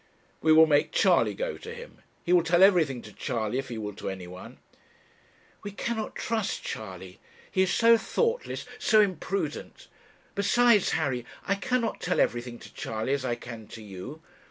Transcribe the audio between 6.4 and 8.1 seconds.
Charley; he is so